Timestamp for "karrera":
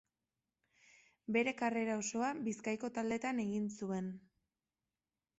1.59-1.97